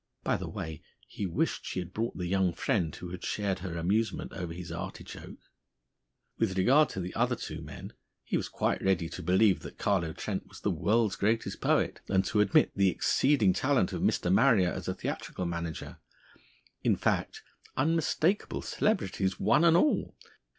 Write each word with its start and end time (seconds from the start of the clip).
(By 0.23 0.35
the 0.35 0.49
way, 0.49 0.81
he 1.05 1.27
wished 1.27 1.63
she 1.63 1.77
had 1.77 1.93
brought 1.93 2.17
the 2.17 2.25
young 2.25 2.53
friend 2.53 2.95
who 2.95 3.09
had 3.11 3.23
shared 3.23 3.59
her 3.59 3.77
amusement 3.77 4.33
over 4.33 4.51
his 4.51 4.71
artichoke.) 4.71 5.37
With 6.39 6.57
regard 6.57 6.89
to 6.89 6.99
the 6.99 7.13
other 7.13 7.35
two 7.35 7.61
men, 7.61 7.93
he 8.23 8.35
was 8.35 8.49
quite 8.49 8.81
ready 8.83 9.07
to 9.09 9.21
believe 9.21 9.59
that 9.59 9.77
Carlo 9.77 10.11
Trent 10.13 10.47
was 10.47 10.61
the 10.61 10.71
world's 10.71 11.15
greatest 11.15 11.61
poet, 11.61 12.01
and 12.09 12.25
to 12.25 12.41
admit 12.41 12.71
the 12.75 12.89
exceeding 12.89 13.53
talent 13.53 13.93
of 13.93 14.01
Mr. 14.01 14.33
Marrier 14.33 14.71
as 14.71 14.87
a 14.87 14.95
theatrical 14.95 15.45
manager.... 15.45 15.99
In 16.83 16.95
fact, 16.95 17.43
unmistakable 17.77 18.63
celebrities, 18.63 19.39
one 19.39 19.63
and 19.63 19.77
all! 19.77 20.15